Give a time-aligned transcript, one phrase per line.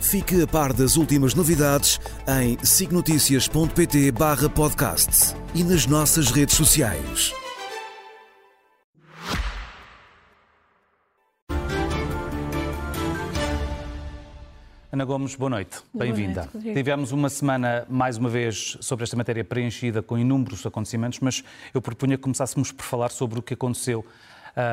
[0.00, 7.34] Fique a par das últimas novidades em signoticias.pt barra podcast e nas nossas redes sociais.
[14.90, 15.76] Ana Gomes, boa noite.
[15.92, 16.48] Bem-vinda.
[16.60, 21.44] Tivemos uma semana, mais uma vez, sobre esta matéria preenchida com inúmeros acontecimentos, mas
[21.74, 24.04] eu propunha que começássemos por falar sobre o que aconteceu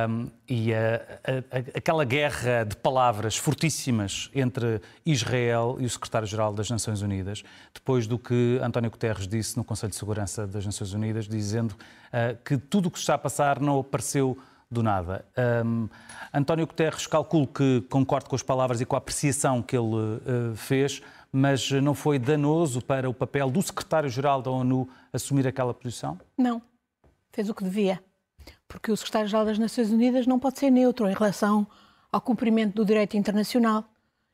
[0.09, 6.71] um, e a, a, aquela guerra de palavras fortíssimas entre Israel e o secretário-geral das
[6.71, 11.27] Nações Unidas, depois do que António Guterres disse no Conselho de Segurança das Nações Unidas,
[11.27, 14.35] dizendo uh, que tudo o que está a passar não apareceu
[14.71, 15.23] do nada.
[15.63, 15.87] Um,
[16.33, 20.55] António Guterres calculo que concorde com as palavras e com a apreciação que ele uh,
[20.55, 20.99] fez,
[21.31, 26.19] mas não foi danoso para o papel do secretário-geral da ONU assumir aquela posição?
[26.35, 26.59] Não.
[27.31, 28.01] Fez o que devia
[28.67, 31.67] porque o secretário-geral das Nações Unidas não pode ser neutro em relação
[32.11, 33.85] ao cumprimento do direito internacional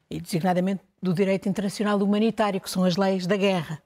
[0.09, 3.81] e, designadamente, do direito internacional humanitário, que são as leis da guerra.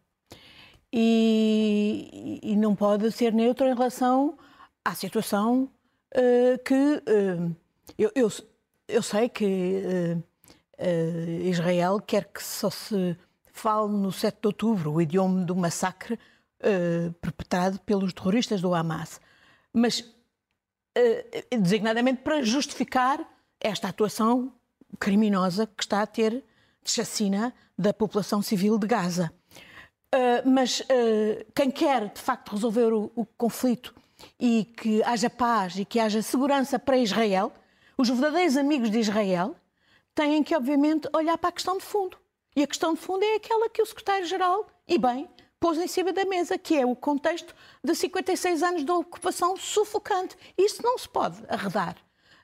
[0.91, 4.37] E, e não pode ser neutro em relação
[4.83, 5.69] à situação
[6.15, 6.73] uh, que.
[6.73, 7.55] Uh,
[7.97, 8.31] eu, eu,
[8.87, 13.15] eu, sei que uh, Israel quer que só se
[13.51, 16.19] fale no 7 de outubro o idioma do massacre
[17.21, 19.21] perpetrado pelos terroristas do Hamas.
[19.71, 20.14] Mas
[21.51, 23.19] designadamente para justificar
[23.59, 24.53] esta atuação
[24.99, 26.43] criminosa que está a ter
[26.83, 29.33] de chacina da população civil de Gaza.
[30.13, 30.81] Uh, mas
[31.53, 33.93] quem quer, de facto, resolver o, o, conflito
[34.39, 37.51] e que haja paz e que haja segurança para Israel,
[37.97, 39.55] os verdadeiros amigos de Israel
[40.13, 42.17] têm que, obviamente, olhar para a questão de fundo.
[42.55, 45.27] E a questão de fundo é aquela que o secretário-geral, e bem,
[45.59, 50.35] pôs em cima da mesa, que é o contexto de 56 anos de ocupação sufocante.
[50.57, 51.95] Isso não se pode arredar.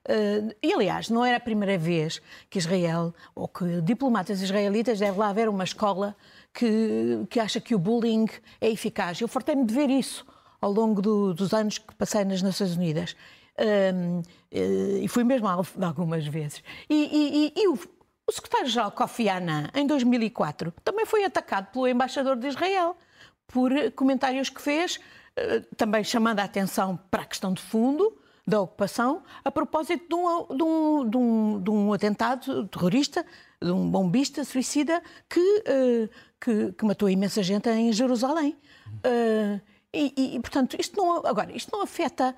[0.03, 5.17] Uh, e, aliás, não era a primeira vez que Israel, ou que diplomatas israelitas, deve
[5.19, 6.15] lá haver uma escola
[6.53, 8.25] que, que acha que o bullying
[8.59, 9.21] é eficaz.
[9.21, 10.25] Eu fartei-me de ver isso
[10.59, 13.15] ao longo do, dos anos que passei nas Nações Unidas.
[13.59, 16.63] Uh, uh, e fui mesmo algumas vezes.
[16.89, 17.77] E, e, e o,
[18.27, 22.95] o secretário-geral Kofi Annan, em 2004, também foi atacado pelo embaixador de Israel
[23.47, 24.99] por comentários que fez,
[25.35, 28.17] eh, também chamando a atenção para a questão de fundo
[28.47, 33.25] da ocupação, a propósito de um, de um, de um, de um atentado terrorista,
[33.61, 36.09] de um bombista suicida que, eh,
[36.39, 38.57] que, que matou imensa gente em Jerusalém.
[39.03, 39.59] Eh,
[39.93, 42.33] e, e, portanto, isto não, agora, isto não afeta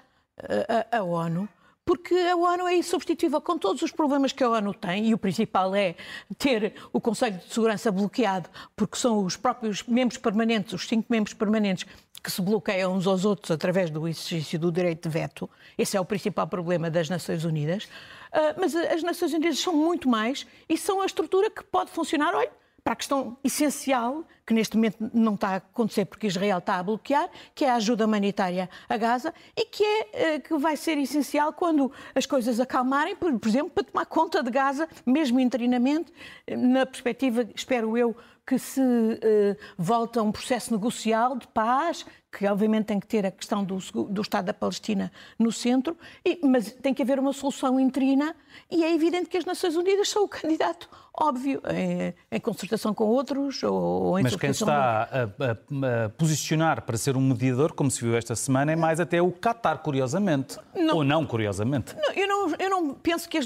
[0.92, 1.48] a, a ONU,
[1.86, 5.18] porque a ONU é insubstituível com todos os problemas que a ONU tem, e o
[5.18, 5.96] principal é
[6.38, 11.34] ter o Conselho de Segurança bloqueado, porque são os próprios membros permanentes, os cinco membros
[11.34, 11.86] permanentes,
[12.24, 15.50] que se bloqueiam uns aos outros através do exercício do direito de veto.
[15.78, 17.84] Esse é o principal problema das Nações Unidas.
[17.84, 22.34] Uh, mas as Nações Unidas são muito mais e são a estrutura que pode funcionar.
[22.34, 22.50] Olha,
[22.84, 26.84] para a questão essencial, que neste momento não está a acontecer porque Israel está a
[26.84, 30.98] bloquear, que é a ajuda humanitária a Gaza e que, é, eh, que vai ser
[30.98, 36.12] essencial quando as coisas acalmarem, por, por exemplo, para tomar conta de Gaza, mesmo interinamente,
[36.46, 42.46] na perspectiva, espero eu, que se uh, volta a um processo negocial de paz, que
[42.48, 43.78] obviamente tem que ter a questão do,
[44.10, 48.36] do Estado da Palestina no centro, e, mas tem que haver uma solução interina
[48.70, 53.06] e é evidente que as Nações Unidas são o candidato óbvio, em, em concertação com
[53.06, 57.92] outros ou em Mas quem está a, a, a, posicionar para ser um mediador, como
[57.92, 60.58] se viu esta semana, é mais até o Qatar, curiosamente.
[60.76, 61.96] Não, ou não, curiosamente.
[61.96, 63.46] Não, eu, não, eu não penso que as,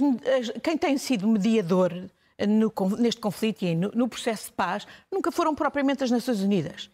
[0.63, 1.91] quem tem sido mediador
[2.45, 6.89] no, neste conflito e no, no, processo de paz nunca foram propriamente as Nações Unidas.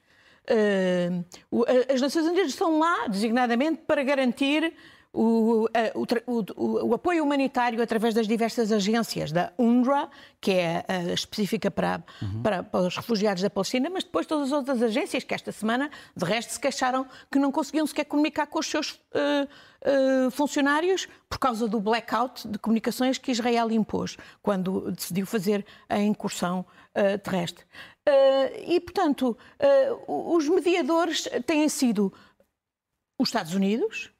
[0.50, 4.74] Uh, as Nações Unidas estão lá, designadamente, para garantir
[5.13, 5.68] o,
[6.25, 10.10] o, o, apoio humanitário através das diversas agências da UNRWA,
[10.42, 12.42] que é uh, específica para, uhum.
[12.42, 15.92] para, para, os refugiados da Palestina, mas depois todas as outras agências que esta semana,
[16.18, 19.48] de resto, se queixaram que não conseguiam sequer comunicar com os seus uh,
[20.27, 26.00] uh, funcionários por causa do blackout de comunicações que Israel impôs quando decidiu fazer a
[26.00, 26.66] incursão
[27.24, 27.66] terrestre.
[28.68, 29.36] e, portanto,
[30.07, 32.13] os mediadores têm sido
[33.18, 34.12] os Estados Unidos, uh,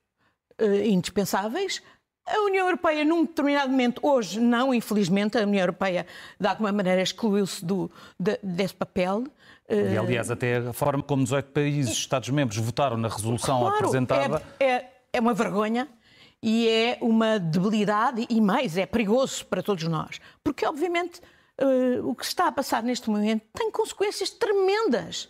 [0.66, 1.82] indispensáveis,
[2.26, 6.06] A União Europeia, num determinado momento, hoje não, infelizmente, a União Europeia
[6.40, 9.26] de alguma maneira excluiu-se de, desse papel.
[9.70, 14.42] E, aliás, até a forma como 18 países, Estados-membros, votaram na resolução claro, apresentada.
[14.60, 15.88] É, é, é uma vergonha
[16.42, 20.20] e é uma debilidade e mais, é perigoso para todos nós.
[20.44, 21.22] Porque, obviamente,
[21.62, 25.30] uh, o que se está a passar neste momento tem consequências tremendas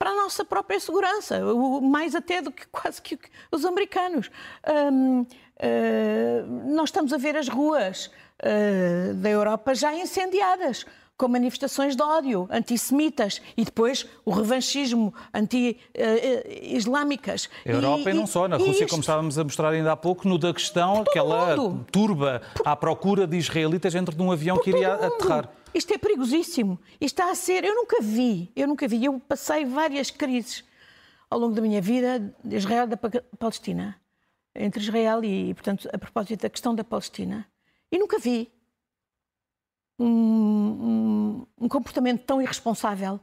[0.00, 1.42] para a nossa própria segurança,
[1.82, 3.18] mais até do que quase que
[3.52, 4.30] os americanos.
[4.66, 5.26] Um, uh,
[6.74, 10.86] nós estamos a ver as ruas uh, da Europa já incendiadas
[11.18, 17.50] com manifestações de ódio antissemitas e depois o revanchismo anti-islâmicas.
[17.66, 18.88] A Europa e, e não só, na Rússia, isto...
[18.88, 21.84] como estávamos a mostrar ainda há pouco, no da questão, aquela mundo.
[21.92, 22.66] turba Por...
[22.66, 25.50] à procura de israelitas dentro de um avião Por que iria aterrar.
[25.74, 26.80] Isto é perigosíssimo.
[27.00, 27.64] Isto está a ser.
[27.64, 29.04] Eu nunca vi, eu nunca vi.
[29.04, 30.64] Eu passei várias crises
[31.28, 32.96] ao longo da minha vida de Israel e da
[33.38, 34.00] Palestina.
[34.54, 37.46] Entre Israel e, portanto, a propósito da questão da Palestina.
[37.90, 38.50] E nunca vi
[39.98, 43.20] um, um, um comportamento tão irresponsável,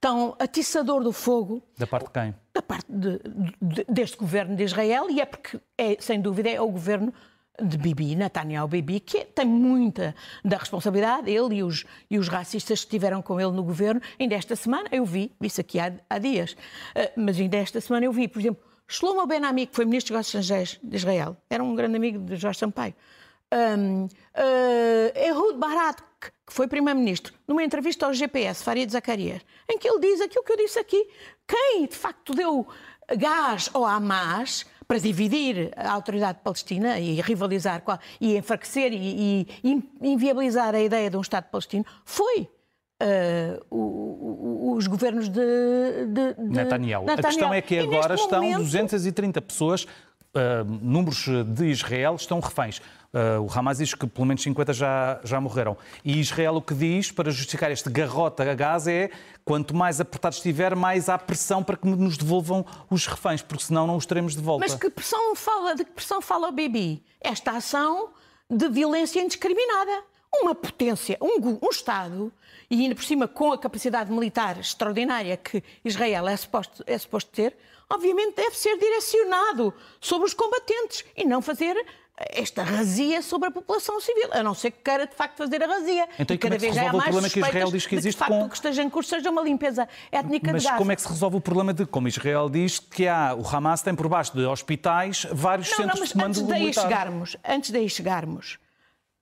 [0.00, 1.62] tão atiçador do fogo.
[1.78, 2.34] Da parte de quem?
[2.52, 3.20] Da parte de,
[3.62, 7.12] de, deste governo de Israel, e é porque, é, sem dúvida, é o governo
[7.62, 10.14] de Bibi, Netanyahu Bibi, que tem muita
[10.44, 14.00] da responsabilidade, ele e os, e os racistas que estiveram com ele no governo.
[14.18, 18.06] Ainda esta semana eu vi, isso aqui há, há dias, uh, mas ainda esta semana
[18.06, 21.62] eu vi, por exemplo, Shlomo Ben-Ami, que foi ministro dos Negócios Estrangeiros de Israel, era
[21.62, 22.94] um grande amigo de Jorge Sampaio,
[23.52, 24.08] um, uh,
[25.14, 30.20] Ehud Barat, que foi primeiro-ministro, numa entrevista ao GPS, Farid Zacarias, em que ele diz
[30.20, 31.08] aquilo que eu disse aqui,
[31.46, 32.66] quem de facto deu
[33.16, 37.82] gás ao Hamas para dividir a autoridade palestina e rivalizar
[38.20, 42.48] e enfraquecer e, e inviabilizar a ideia de um Estado palestino foi
[43.02, 45.40] Uh, os governos de,
[46.06, 47.04] de, de Netanyahu.
[47.04, 47.10] Netanyahu.
[47.10, 48.62] A questão é que agora estão momento...
[48.62, 49.86] 230 pessoas
[50.36, 52.82] Uh, números de Israel estão reféns.
[53.14, 55.76] Uh, o Hamas diz que pelo menos 50 já, já morreram.
[56.04, 59.08] E Israel o que diz para justificar este garrote a Gaza é
[59.44, 63.86] quanto mais apertado estiver, mais há pressão para que nos devolvam os reféns, porque senão
[63.86, 64.66] não os teremos de volta.
[64.66, 67.04] Mas que pressão fala, de que pressão fala o Bibi?
[67.20, 68.10] Esta ação
[68.50, 70.02] de violência indiscriminada.
[70.42, 72.32] Uma potência, um, um Estado,
[72.68, 77.30] e ainda por cima com a capacidade militar extraordinária que Israel é suposto, é suposto
[77.30, 77.56] ter,
[77.88, 81.76] obviamente deve ser direcionado sobre os combatentes e não fazer
[82.16, 85.66] esta razia sobre a população civil, a não ser que queira de facto fazer a
[85.66, 86.08] razia.
[86.18, 88.30] Então, e cada vez já há mais problema que Israel diz que existe de, de
[88.30, 88.48] facto, com...
[88.48, 90.78] que esteja em curso seja uma limpeza étnica Mas de Gaza.
[90.78, 93.82] como é que se resolve o problema de, como Israel diz, que há, o Hamas
[93.82, 97.36] tem por baixo de hospitais vários não, centros não, mas de comando antes daí chegarmos,
[97.44, 98.58] antes daí chegarmos,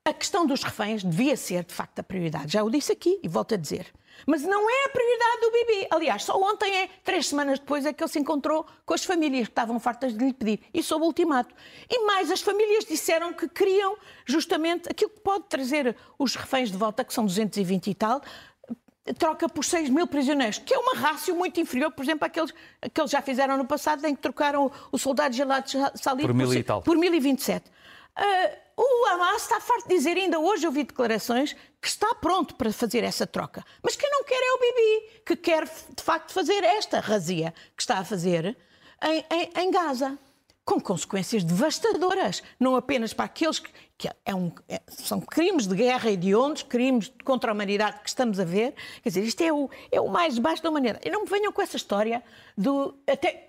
[0.05, 2.53] a questão dos reféns devia ser de facto a prioridade.
[2.53, 3.93] Já o disse aqui e volto a dizer.
[4.27, 5.87] Mas não é a prioridade do Bibi.
[5.91, 9.47] Aliás, só ontem, é, três semanas depois, é que ele se encontrou com as famílias
[9.47, 10.61] que estavam fartas de lhe pedir.
[10.75, 11.55] E sob ultimato.
[11.89, 13.97] E mais, as famílias disseram que queriam
[14.27, 18.23] justamente aquilo que pode trazer os reféns de volta, que são 220 e tal,
[19.19, 22.53] troca por 6 mil prisioneiros, que é uma rácio muito inferior, por exemplo, àqueles
[22.93, 26.53] que eles já fizeram no passado, em que trocaram o soldado Gelado Salib por, mil
[26.55, 26.83] e tal.
[26.83, 27.71] por 1027.
[28.19, 32.73] Uh, o Hamas está farto de dizer, ainda hoje ouvi declarações, que está pronto para
[32.73, 33.65] fazer essa troca.
[33.83, 37.83] Mas quem não quer é o Bibi, que quer de facto fazer esta razia que
[37.83, 38.57] está a fazer
[39.03, 40.19] em, em, em Gaza.
[40.65, 43.69] Com consequências devastadoras, não apenas para aqueles que,
[43.99, 47.99] que é um, é, são crimes de guerra e de ondas, crimes contra a humanidade
[47.99, 48.73] que estamos a ver.
[49.03, 51.01] Quer dizer, isto é o, é o mais baixo da humanidade.
[51.05, 52.23] E não me venham com essa história
[52.57, 52.97] do.
[53.09, 53.49] Até,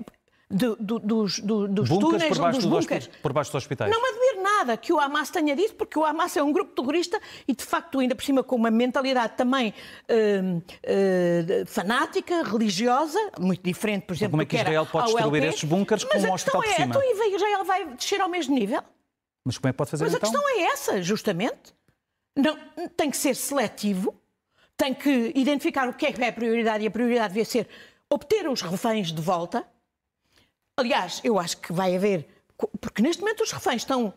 [0.49, 3.07] do, do, dos, do, dos túneis, por baixo, dos bunkers.
[3.21, 3.91] por baixo dos hospitais.
[3.91, 6.75] Não me admiro nada que o Hamas tenha dito, porque o Hamas é um grupo
[6.75, 9.73] terrorista e, de facto, ainda por cima com uma mentalidade também
[10.09, 15.63] uh, uh, fanática, religiosa, muito diferente, por exemplo, Como é que Israel pode destruir estes
[15.63, 16.87] bunkers com um hospital por é, cima?
[16.87, 18.81] Então Israel vai descer ao mesmo nível?
[19.45, 20.29] Mas como é que pode fazer Mas então?
[20.29, 21.73] a questão é essa, justamente.
[22.35, 22.57] Não,
[22.95, 24.15] tem que ser seletivo,
[24.77, 27.67] tem que identificar o que é que é a prioridade e a prioridade devia ser
[28.09, 29.65] obter os reféns de volta
[30.77, 32.27] Aliás, eu acho que vai haver.
[32.79, 34.13] Porque neste momento os reféns estão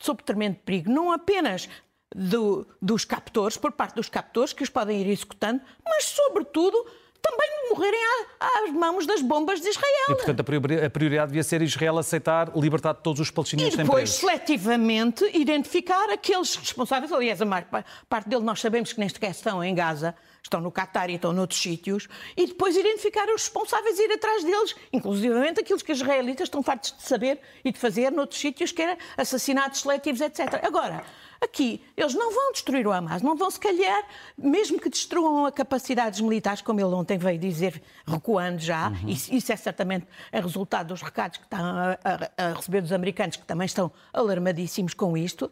[0.00, 1.68] sob tremendo perigo, não apenas
[2.14, 6.84] do, dos captores, por parte dos captores, que os podem ir executando, mas, sobretudo,
[7.20, 8.00] também morrerem
[8.40, 10.10] às mãos das bombas de Israel.
[10.10, 15.24] E, portanto, a prioridade devia ser Israel aceitar libertar todos os palestinianos E depois, seletivamente,
[15.32, 17.12] identificar aqueles responsáveis.
[17.12, 17.64] Aliás, a maior
[18.08, 21.60] parte dele nós sabemos que nesta questão em Gaza estão no Qatar e estão noutros
[21.60, 26.46] sítios, e depois identificar os responsáveis e ir atrás deles, inclusivamente aqueles que os israelitas
[26.46, 30.60] estão fartos de saber e de fazer noutros sítios, que era assassinatos seletivos, etc.
[30.62, 31.04] Agora,
[31.40, 34.04] aqui, eles não vão destruir o Hamas, não vão, se calhar,
[34.36, 39.08] mesmo que destruam a capacidades militares, como ele ontem veio dizer, recuando já, uhum.
[39.08, 42.92] isso, isso, é certamente é resultado dos recados que estão a, a, a receber dos
[42.92, 45.50] americanos, que também estão alarmadíssimos com isto.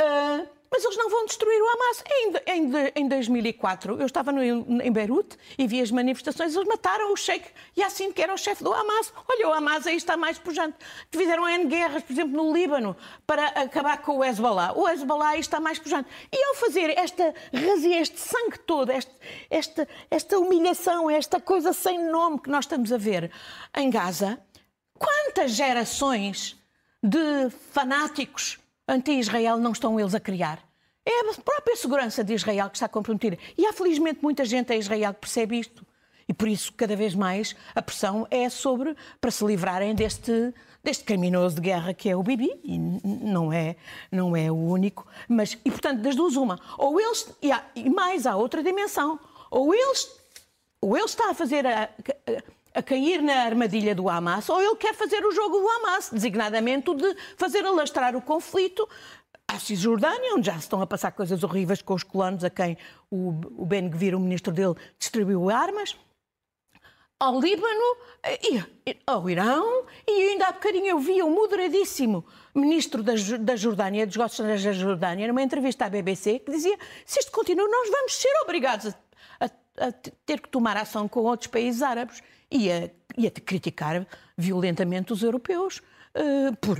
[0.00, 2.04] Uh, mas eles não vão destruir o Hamas.
[2.10, 7.12] Em, em, em 2004, eu estava no, em Beirute e vi as manifestações, eles mataram
[7.12, 9.12] o Sheikh Yassin, que era o chefe do Hamas.
[9.28, 10.76] Olha, o Hamas aí está mais pujante.
[11.10, 12.96] Fizeram N guerras, por exemplo, no Líbano,
[13.26, 14.72] para acabar com o Hezbollah.
[14.76, 16.08] O Hezbollah aí está mais pujante.
[16.32, 19.12] E ao fazer esta razia, este sangue todo, este,
[19.50, 23.30] esta, esta humilhação, esta coisa sem nome que nós estamos a ver
[23.76, 24.38] em Gaza,
[24.98, 26.56] quantas gerações
[27.02, 28.58] de fanáticos
[28.88, 30.62] anti-Israel não estão eles a criar?
[31.04, 33.38] É a própria segurança de Israel que está comprometida.
[33.56, 35.86] E há, felizmente, muita gente em Israel que percebe isto.
[36.28, 40.52] E por isso, cada vez mais, a pressão é sobre para se livrarem deste,
[40.82, 42.50] deste criminoso de guerra que é o Bibi.
[42.64, 43.76] E não é,
[44.10, 45.06] não é o único.
[45.28, 46.58] Mas, e, portanto, das duas, uma.
[46.76, 47.30] Ou eles.
[47.40, 49.20] E, há, e mais, há outra dimensão.
[49.48, 50.10] Ou eles.
[50.80, 52.42] Ou ele está a fazer a, a,
[52.76, 56.90] a cair na armadilha do Hamas, ou ele quer fazer o jogo do Hamas, designadamente
[56.90, 58.86] o de fazer alastrar o conflito
[59.48, 62.76] à Cisjordânia, onde já estão a passar coisas horríveis com os colonos a quem
[63.10, 65.96] o, o Ben Gvir, o ministro dele, distribuiu armas,
[67.18, 67.96] ao Líbano
[68.42, 68.62] e
[69.06, 74.16] ao Irão, e ainda há bocadinho eu vi o moderadíssimo ministro da, da Jordânia, dos
[74.16, 78.34] negócios da Jordânia, numa entrevista à BBC, que dizia se isto continua, nós vamos ser
[78.42, 78.94] obrigados
[79.40, 79.92] a, a
[80.26, 85.22] ter que tomar ação com outros países árabes e a, e a criticar violentamente os
[85.22, 85.82] europeus.
[86.16, 86.78] Eh, por,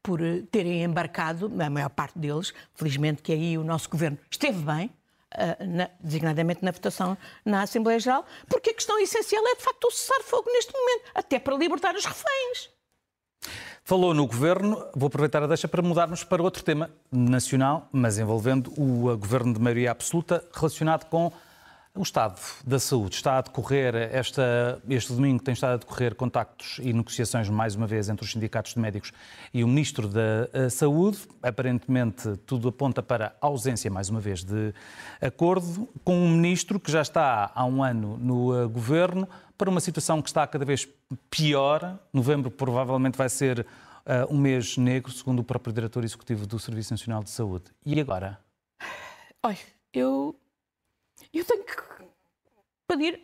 [0.00, 4.86] por terem embarcado, a maior parte deles, felizmente que aí o nosso governo esteve bem,
[4.86, 9.84] uh, na, designadamente na votação na Assembleia Geral, porque a questão essencial é de facto
[9.86, 12.70] o cessar-fogo neste momento, até para libertar os reféns.
[13.82, 18.72] Falou no governo, vou aproveitar a deixa para mudarmos para outro tema nacional, mas envolvendo
[18.80, 21.32] o governo de maioria absoluta relacionado com
[21.96, 26.78] o estado da saúde está a decorrer, esta, este domingo tem estado a decorrer contactos
[26.82, 29.12] e negociações, mais uma vez, entre os sindicatos de médicos
[29.52, 31.18] e o Ministro da eh, Saúde.
[31.42, 34.74] Aparentemente, tudo aponta para ausência, mais uma vez, de
[35.20, 39.80] acordo com um Ministro que já está há um ano no eh, Governo, para uma
[39.80, 40.86] situação que está cada vez
[41.30, 41.98] pior.
[42.12, 46.92] Novembro provavelmente vai ser uh, um mês negro, segundo o próprio Diretor Executivo do Serviço
[46.92, 47.64] Nacional de Saúde.
[47.84, 48.38] E agora?
[49.42, 49.56] Olha,
[49.94, 50.38] eu
[51.38, 51.76] eu tenho que
[52.86, 53.20] pedir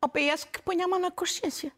[0.00, 1.72] ao PS que ponha a mão na consciência.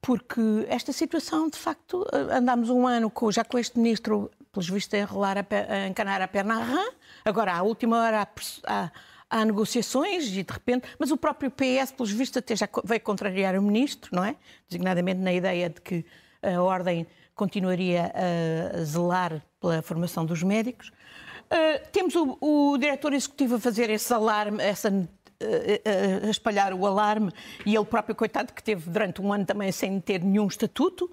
[0.00, 4.94] Porque esta situação, de facto, andámos um ano com, já com este ministro, pelos vistos,
[4.94, 6.84] a, enrolar a, a encanar a perna à rã,
[7.24, 8.28] agora, à última hora,
[8.66, 8.90] há,
[9.28, 13.56] há, negociações e, de repente, mas o próprio PS, pelos vistos, até já veio contrariar
[13.56, 14.36] o ministro, não é?
[14.68, 16.04] Designadamente na ideia de que
[16.42, 18.12] a ordem continuaria
[18.74, 20.92] a zelar pela formação dos médicos.
[21.50, 26.74] Uh, temos o, o, diretor executivo a fazer esse alarme, essa, uh, uh, a espalhar
[26.74, 27.32] o alarme,
[27.64, 31.10] e ele próprio, coitado, que teve durante um ano também sem ter nenhum estatuto.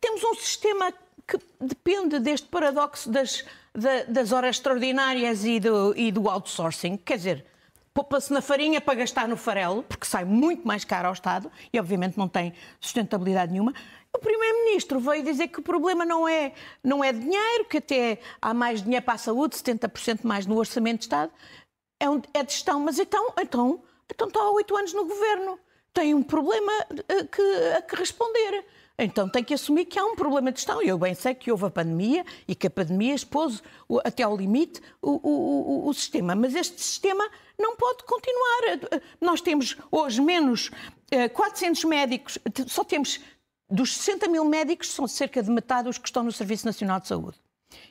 [0.00, 0.92] Temos um sistema
[1.26, 3.44] que depende deste paradoxo das,
[4.08, 6.96] das horas extraordinárias e do, e do outsourcing.
[6.96, 7.44] Quer dizer,
[7.92, 11.78] poupa-se na farinha para gastar no farelo, porque sai muito mais caro ao Estado e,
[11.80, 13.74] obviamente, não tem sustentabilidade nenhuma.
[14.14, 18.54] O Primeiro-Ministro veio dizer que o problema não é, não é dinheiro, que até há
[18.54, 21.32] mais dinheiro para a saúde, 70% mais no Orçamento de Estado.
[22.00, 25.58] É, um, é de gestão, mas então, então, então está há oito anos no governo.
[25.92, 27.42] Tem um problema a eh, que,
[27.76, 28.64] a que responder.
[29.00, 30.82] Então tem que assumir que há um problema de gestão.
[30.82, 33.62] Eu bem sei que houve a pandemia e que a pandemia expôs
[34.04, 36.34] até ao limite o, o, o, o, sistema.
[36.34, 39.02] Mas este sistema não pode continuar.
[39.20, 40.70] Nós temos hoje menos
[41.32, 43.20] 400 eh, médicos, só temos
[43.70, 47.08] dos 60 mil médicos, são cerca de metade os que estão no Serviço Nacional de
[47.08, 47.38] Saúde.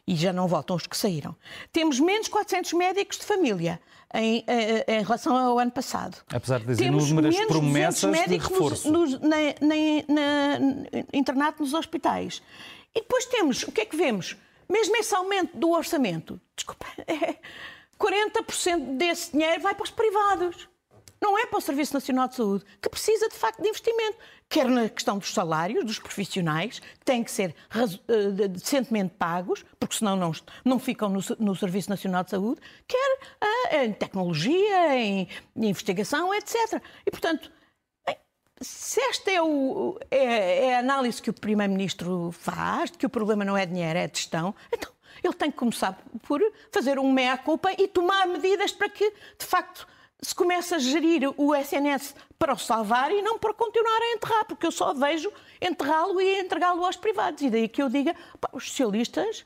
[0.08, 1.36] E já não voltam os que saíram.
[1.72, 3.80] Temos menos 400 médicos de família
[4.14, 6.18] em, em, eh, em relação ao ano passado.
[6.34, 8.92] Apesar de inúmeras promessas de reforço.
[8.92, 9.76] Nos, nos, na, na,
[10.08, 12.42] na, internato nos hospitais.
[12.96, 14.36] E depois temos, o que é que vemos?
[14.68, 17.38] Mesmo esse aumento do orçamento, desculpa, é,
[18.00, 20.68] 40% desse dinheiro vai para os privados
[21.22, 24.18] não é para o Serviço Nacional de Saúde, que precisa de facto de investimento,
[24.50, 29.96] quer na questão dos salários dos profissionais, que têm que ser uh, decentemente pagos, porque
[29.96, 30.32] senão não,
[30.64, 36.34] não ficam no, no Serviço Nacional de Saúde, quer uh, em tecnologia, em, em, investigação,
[36.34, 36.82] etc.
[37.06, 37.52] E, portanto,
[38.62, 43.10] se esta é, o, é, é a análise que o Primeiro-Ministro faz, de que o
[43.10, 44.92] problema não é dinheiro, é gestão, então
[45.24, 49.88] ele tem que começar por fazer um meia-culpa e tomar medidas para que, de facto,
[50.22, 54.46] se comece a gerir o SNS para o salvar e não para continuar a enterrar,
[54.46, 55.32] porque eu só vejo
[55.62, 57.42] enterrá-lo e entregá-lo aos privados.
[57.42, 59.46] E daí que eu diga, pá, os socialistas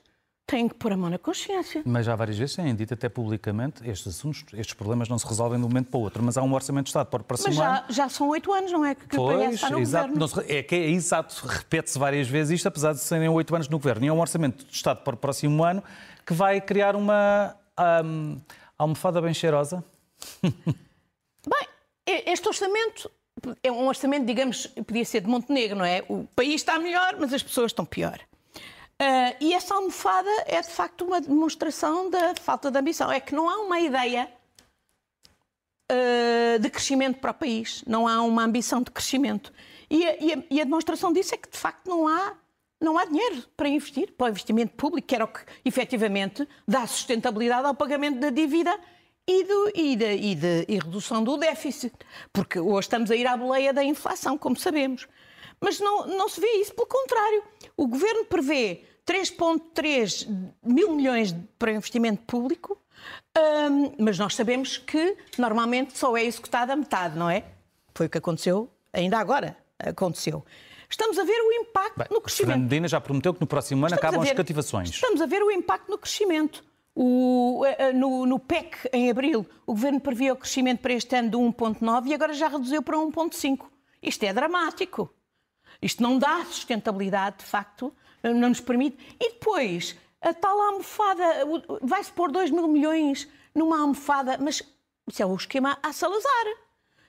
[0.52, 1.82] têm que pôr a mão na consciência.
[1.86, 5.58] Mas já várias vezes têm dito até publicamente estes assuntos, estes problemas não se resolvem
[5.58, 7.50] de um momento para o outro, mas há um orçamento de Estado para o próximo
[7.50, 7.86] mas já, ano.
[7.90, 8.96] já são oito anos, não é?
[8.96, 10.44] Que pois, PS está no exato, governo.
[10.50, 14.06] é que é exato, repete-se várias vezes isto, apesar de serem oito anos no governo.
[14.06, 15.82] E é um orçamento de Estado para o próximo ano
[16.26, 17.56] que vai criar uma
[18.04, 18.38] um,
[18.78, 19.84] almofada bem cheirosa.
[20.44, 21.68] Bem,
[22.06, 23.10] este orçamento
[23.64, 26.04] é um orçamento, digamos, podia ser de Montenegro, não é?
[26.08, 28.20] O país está melhor, mas as pessoas estão pior.
[29.02, 33.12] Uh, e essa almofada é de facto uma demonstração da falta de ambição.
[33.12, 34.32] É que não há uma ideia
[35.92, 39.52] uh, de crescimento para o país, não há uma ambição de crescimento.
[39.90, 42.36] E a, e, a, e a, demonstração disso é que de facto não há,
[42.80, 46.86] não há dinheiro para investir, para o investimento público, que era o que efetivamente dá
[46.86, 48.80] sustentabilidade ao pagamento da dívida
[49.28, 51.94] e, do, e, de, e, de, e redução do déficit.
[52.34, 55.08] Porque hoje estamos a ir à boleia da inflação, como sabemos.
[55.60, 57.44] Mas não, não se vê isso, pelo contrário.
[57.78, 60.28] O governo prevê 3,3
[60.64, 62.82] mil milhões para investimento público,
[63.38, 67.46] um, mas nós sabemos que normalmente só é executado a metade, não é?
[67.94, 70.44] Foi o que aconteceu, ainda agora aconteceu.
[70.90, 72.48] Estamos a ver o impacto Bem, no crescimento.
[72.50, 74.90] Fernando Medina já prometeu que no próximo ano estamos acabam ver, as cativações.
[74.90, 76.64] Estamos a ver o impacto no crescimento.
[76.94, 81.16] O, eh, eh, no, no, PEC, em abril, o Governo previa o crescimento para este
[81.16, 83.68] ano de 1,9 e agora já reduziu para 1,5.
[84.02, 85.14] Isto é dramático.
[85.82, 87.94] Isto não dá sustentabilidade, de facto,
[88.24, 88.98] não nos permite.
[89.20, 91.24] E depois, a tal almofada,
[91.82, 94.62] vai-se pôr 2 mil milhões numa almofada, mas
[95.08, 96.46] isso é o esquema a Salazar.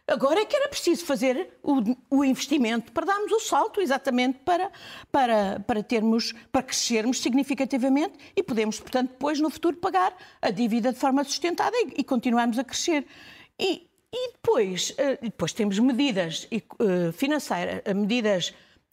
[0.06, 1.80] Agora é que era preciso fazer o,
[2.10, 4.70] o, investimento para darmos o salto exatamente para,
[5.12, 10.92] para, para termos, para crescermos significativamente e podemos, portanto, depois no futuro pagar a dívida
[10.92, 13.06] de forma sustentada e, e continuarmos a crescer.
[13.58, 18.52] E, e depois, eh, depois temos medidas eh, financeiras, medidas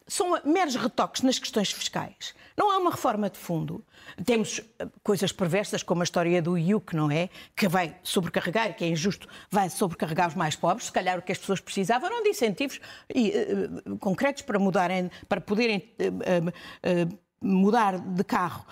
[0.10, 2.34] são meros retoques nas questões fiscais.
[2.58, 3.86] Não há uma reforma de fundo.
[4.26, 7.30] Temos eh, coisas perversas, como a história do IUC, não é?
[7.56, 10.88] Que vai sobrecarregar, que é injusto, vai sobrecarregar os mais pobres.
[10.88, 12.82] Se calhar o que as pessoas precisavam eram de incentivos
[13.14, 18.66] e, uh, concretos para mudarem, para poderem uh, uh, mudar de carro.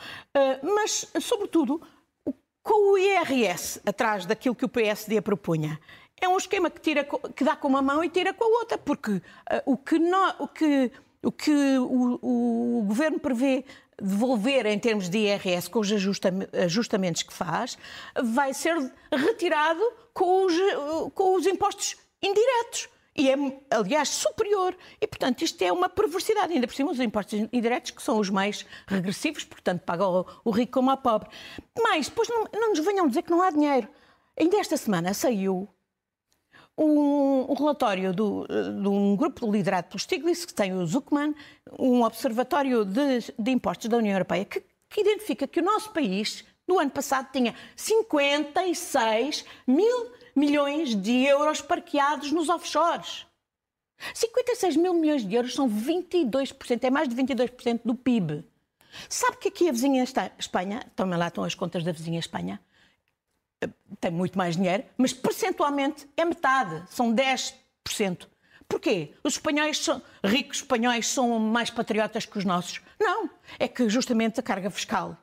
[0.61, 1.81] mas, sobretudo,
[2.61, 5.79] com o IRS atrás daquilo que o PSD propunha,
[6.19, 8.77] é um esquema que, tira, que dá com uma mão e tira com a outra,
[8.77, 9.21] porque
[9.65, 10.91] o que, no, o que
[11.23, 13.65] o que o, o governo prevê
[14.01, 15.91] devolver em termos de IRS com os
[16.53, 17.77] ajustamentos que faz,
[18.23, 18.75] vai ser
[19.11, 19.81] retirado
[20.13, 20.53] com os,
[21.13, 22.89] com os impostos indiretos.
[23.15, 23.35] E é,
[23.71, 24.77] aliás, superior.
[25.01, 26.53] E, portanto, isto é uma perversidade.
[26.53, 30.73] Ainda por cima, os impostos indiretos, que são os mais regressivos, portanto, paga o, rico
[30.73, 31.27] como a pobre.
[31.81, 33.87] Mas, depois, não, não nos venham dizer que não há dinheiro.
[34.39, 35.67] Ainda esta semana saiu
[36.77, 41.33] um, um relatório do, de um grupo liderado pelo Stiglitz, que tem o Zuckman,
[41.77, 46.45] um observatório de, de impostos da União Europeia, que, que identifica que o nosso país,
[46.67, 53.25] no ano passado, tinha 56 mil milhões de euros parqueados nos offshores.
[54.13, 58.45] 56 mil milhões de euros são 22%, é mais de 22% do PIB.
[59.09, 60.03] Sabe que aqui a vizinha
[60.37, 62.59] Espanha, também lá estão as contas da vizinha Espanha,
[63.99, 68.27] tem muito mais dinheiro, mas percentualmente é metade, são 10%.
[68.67, 69.13] Porquê?
[69.23, 72.81] Os espanhóis são, ricos espanhóis são mais patriotas que os nossos?
[72.99, 75.17] Não, é que justamente a carga fiscal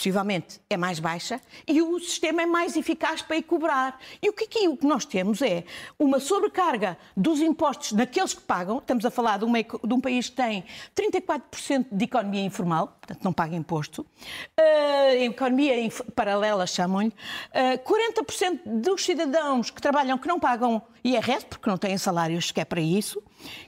[0.00, 4.00] possivelmente é mais baixa e o sistema é mais eficaz para ir cobrar.
[4.22, 5.62] E o que aqui o que nós temos é
[5.98, 8.78] uma sobrecarga dos impostos daqueles que pagam.
[8.78, 10.64] Estamos a falar de, uma, de um país que tem
[10.96, 14.06] 34% de economia informal, portanto não paga imposto.
[14.58, 15.74] Uh, economia
[16.14, 17.08] paralela chamam-lhe.
[17.08, 17.12] Uh,
[17.52, 22.60] eh, 40% dos cidadãos que trabalham que não pagam IRS, porque não têm salários que
[22.60, 23.22] é para isso.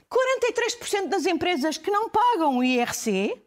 [0.09, 3.42] 43% das empresas que não pagam IRC,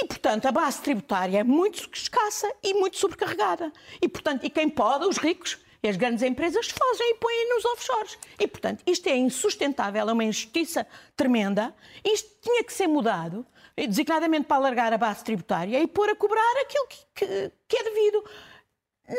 [0.00, 3.70] e, portanto, a base tributária é muito escassa e muito sobrecarregada.
[4.00, 7.64] E, portanto, e quem pode, os ricos e as grandes empresas, fazem e põem nos
[7.66, 8.18] offshores.
[8.38, 11.74] E, portanto, isto é insustentável, é uma injustiça tremenda.
[12.04, 16.62] Isto tinha que ser mudado, designadamente para alargar a base tributária e pôr a cobrar
[16.62, 18.24] aquilo que, que, que é devido.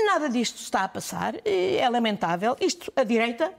[0.05, 2.55] Nada disto está a passar, é lamentável.
[2.59, 3.53] Isto, a direita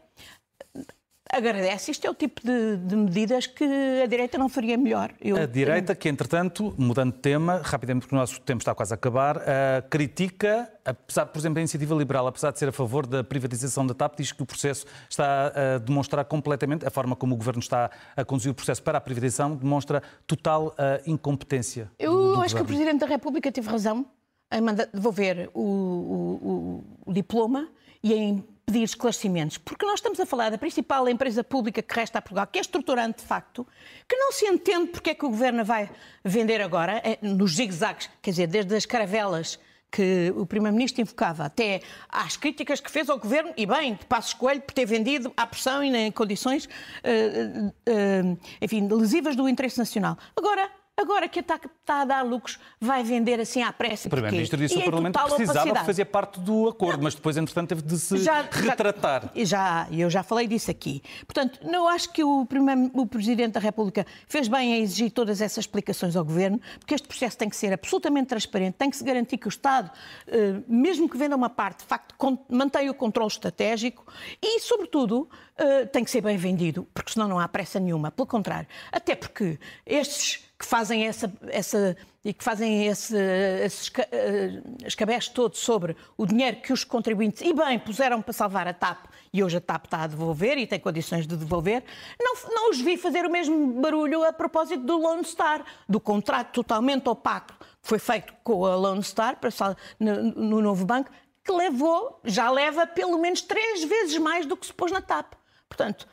[1.33, 1.91] agradece.
[1.91, 3.65] Isto é o tipo de, de, medidas que
[4.03, 5.13] a direita não faria melhor.
[5.19, 8.93] Eu, a direita, que entretanto, mudando de tema, rapidamente porque o nosso tempo está quase
[8.93, 9.41] a acabar, uh,
[9.89, 13.95] critica, apesar, por exemplo, a iniciativa liberal, apesar de ser a favor da privatização da
[13.95, 17.91] TAP, diz que o processo está a demonstrar completamente, a forma como o governo está
[18.15, 21.91] a conduzir o processo para a privatização, demonstra total uh, incompetência.
[21.99, 22.57] Eu acho governo.
[22.57, 24.05] que o Presidente da República teve razão
[24.51, 27.69] em devolver o, o, o diploma
[28.03, 32.19] e em pedir esclarecimentos, porque nós estamos a falar da principal empresa pública que resta
[32.19, 33.67] a Portugal, que é estruturante de facto,
[34.09, 35.91] que não se entende porque é que o governo vai
[36.25, 39.59] vender agora, é, nos zigue-zagues, quer dizer, desde as caravelas
[39.93, 44.33] que o Primeiro-Ministro invocava, até às críticas que fez ao Governo, e bem, de Passos
[44.33, 49.79] Coelho, por ter vendido à pressão e em condições, uh, uh, enfim, lesivas do interesse
[49.79, 50.17] nacional.
[50.35, 54.09] Agora, Agora que está, a dar lucros, vai vender assim à pressa.
[54.09, 57.05] O Primeiro-Ministro disse ao Parlamento que precisava que fazia parte do acordo, não.
[57.05, 59.31] mas depois, entretanto, teve de se já, retratar.
[59.35, 61.03] Já, eu já falei disso aqui.
[61.27, 65.41] Portanto, não acho que o, primeiro, o Presidente da República fez bem a exigir todas
[65.41, 69.03] essas explicações ao Governo, porque este processo tem que ser absolutamente transparente, tem que se
[69.05, 69.91] garantir que o Estado,
[70.27, 72.15] eh, mesmo que venda uma parte, de facto,
[72.51, 74.07] mantenha o controle estratégico
[74.43, 78.11] e, sobretudo, eh, tem que ser bem vendido, porque senão não há pressa nenhuma.
[78.11, 83.17] Pelo contrário, até porque estes que fazem essa, essa e que fazem esse,
[83.65, 88.69] esses uh, escabeche todo sobre o dinheiro que os contribuintes, e bem, puseram para salvar
[88.69, 91.83] a TAP, e hoje a TAP está a devolver e tem condições de devolver,
[92.21, 96.53] não, não os vi fazer o mesmo barulho a propósito do Lone Star, do contrato
[96.53, 99.51] totalmente opaco que foi feito com a Lone Star para,
[99.99, 101.11] no, no novo banco,
[101.45, 105.33] que levou, já leva pelo menos três vezes mais do que se pôs na TAP.
[105.69, 106.07] Portanto,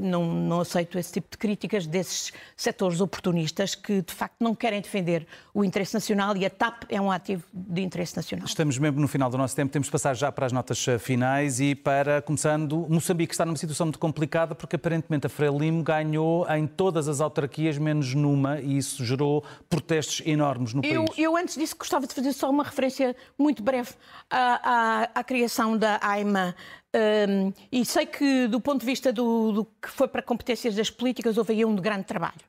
[0.00, 4.80] não, não, aceito esse tipo de críticas desses setores oportunistas que, de facto, não querem
[4.80, 8.46] defender o interesse nacional e a TAP é um ativo de interesse nacional.
[8.46, 10.98] Estamos mesmo no final do nosso tempo, temos de passar já para as notas eh,
[10.98, 16.46] finais e para, começando, Moçambique está numa situação muito complicada porque aparentemente a Frelimo ganhou
[16.50, 21.18] em todas as autarquias, menos numa, e isso gerou protestos enormes no eu, país.
[21.18, 23.90] Eu, antes disso, gostava de fazer só uma referência muito breve
[24.30, 26.54] à, à, à criação da AIMA
[26.94, 30.90] um, e sei que, do ponto de vista do, do, que foi para competências das
[30.90, 32.40] políticas, houve aí um grande trabalho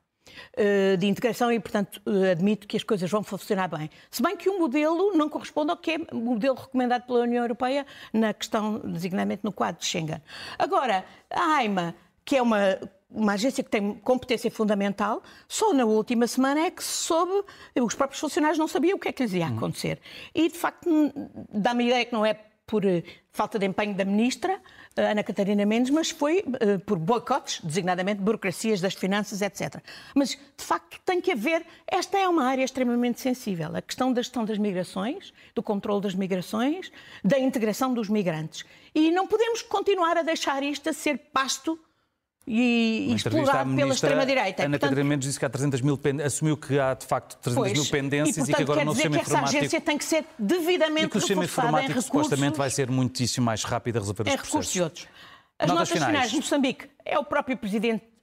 [0.58, 3.89] uh, de integração e, portanto, uh, admito que as coisas vão funcionar bem.
[4.12, 7.43] Se bem que o modelo não corresponde ao que é o modelo recomendado pela União
[7.43, 10.21] Europeia na questão, designadamente no quadro de Schengen.
[10.60, 16.27] Agora, a AIMA, que é uma uma agência que tem competência fundamental, só na última
[16.27, 17.45] semana é que se soube,
[17.79, 20.01] os próprios funcionários não sabiam o que é que lhes ia acontecer.
[20.34, 20.89] E, de facto,
[21.49, 22.34] dá-me a ideia que não é
[22.65, 24.60] por eh, falta de empenho da ministra,
[24.95, 29.84] eh, Ana Catarina Mendes, mas foi uh, por boicotes, designadamente burocracias das finanças, etc.
[30.15, 31.65] Mas, de facto, tem que haver.
[31.86, 33.75] Esta é uma área extremamente sensível.
[33.75, 36.91] A questão da gestão das migrações, do controle das migrações,
[37.23, 38.63] da integração dos migrantes.
[38.93, 41.80] E não podemos continuar a deixar isto a ser pasto
[42.47, 44.65] e, e explorado pela extrema-direita.
[44.65, 47.73] Ana Catarina Mendes disse que há 300 mil assumiu que há de facto 300 pois,
[47.73, 49.47] mil pendências e, portanto, e que agora no sistema informático...
[49.47, 52.89] essa agência tem que ser devidamente e que o sistema informático recursos, supostamente vai ser
[52.89, 54.47] muitíssimo mais rápido a resolver os processos.
[54.47, 55.08] recursos e outros.
[55.58, 56.12] As notas, notas finais.
[56.12, 57.58] finais de Moçambique é o próprio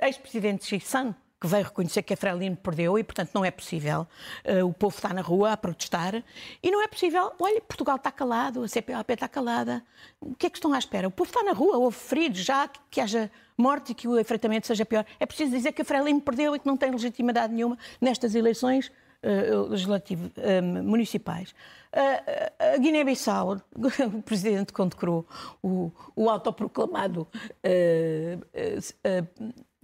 [0.01, 4.07] ex-presidente Xissan que veio reconhecer que a Frelimo perdeu e, portanto, não é possível.
[4.45, 6.23] Uh, o povo está na rua a protestar
[6.63, 7.33] e não é possível.
[7.37, 9.83] Olha, Portugal está calado, a CPAP está calada.
[10.21, 11.09] O que é que estão à espera?
[11.09, 13.29] O povo está na rua, houve feridos já, que, que haja
[13.59, 15.05] morte e que o enfrentamento seja pior.
[15.19, 18.93] É preciso dizer que a Frelimo perdeu e que não tem legitimidade nenhuma nestas eleições
[19.25, 21.51] uh, legislativo, uh, municipais.
[21.93, 23.61] Uh, a Guiné-Bissau,
[24.15, 25.27] o presidente condecorou
[25.61, 27.27] o, o autoproclamado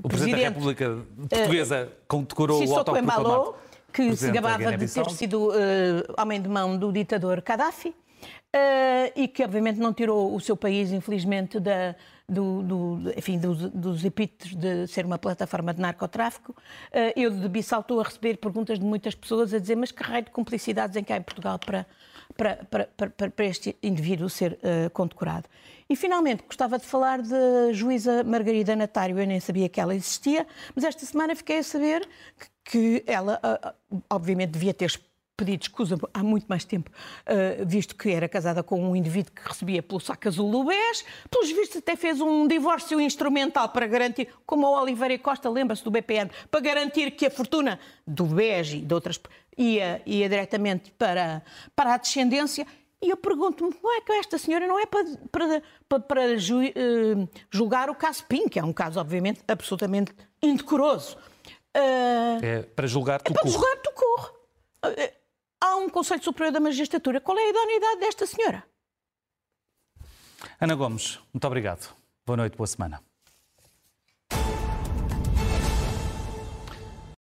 [0.02, 3.54] o Presidente, da República Portuguesa condecorou o autoproclamado
[3.92, 5.52] que se gabava de ter sido uh,
[6.20, 10.92] homem de mão do ditador Gaddafi uh, e que obviamente não tirou o seu país,
[10.92, 11.94] infelizmente, da,
[12.28, 16.52] do, do, enfim, dos, dos epítetos de ser uma plataforma de narcotráfico.
[16.52, 20.02] Uh, eu de Bissau estou a receber perguntas de muitas pessoas a dizer mas que
[20.02, 21.86] raio de cumplicidades em que há em Portugal para,
[22.38, 24.58] para, para, para, para este indivíduo ser
[24.94, 25.48] condecorado.
[25.90, 29.18] E, finalmente, gostava de falar da juíza Margarida Natário.
[29.18, 32.06] Eu nem sabia que ela existia, mas esta semana fiquei a saber
[32.62, 33.74] que ela, ah, ah,
[34.10, 35.00] obviamente, devia ter
[35.34, 36.90] pedido escusa há muito mais tempo,
[37.24, 41.06] ah, visto que era casada com um indivíduo que recebia pelo saco azul do BES.
[41.30, 45.90] Pelos vistos, até fez um divórcio instrumental para garantir, como o Oliveira Costa, lembra-se do
[45.90, 49.18] BPN, para garantir que a fortuna do BES e de outras
[49.58, 51.42] ia, ia diretamente para,
[51.74, 52.66] para a descendência.
[53.02, 56.60] E eu pergunto-me, como é que esta senhora não é para, para, para, para ju,
[56.60, 61.16] uh, julgar o caso PIN, que é um caso, obviamente, absolutamente indecoroso.
[61.76, 63.88] Uh, é para julgar tu É para julgar tu
[64.78, 65.12] Uh,
[65.60, 67.20] há um Conselho Superior da Magistratura.
[67.20, 68.64] Qual é a idoneidade desta senhora?
[70.60, 71.92] Ana Gomes, muito obrigado.
[72.24, 73.02] Boa noite, boa semana.